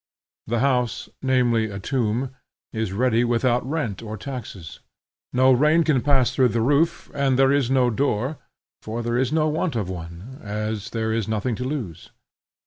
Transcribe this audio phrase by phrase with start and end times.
[0.47, 2.31] The house, namely a tomb,
[2.73, 4.79] is ready without rent or taxes.
[5.31, 8.39] No rain can pass through the roof, and there is no door,
[8.81, 12.09] for there is no want of one, as there is nothing to lose.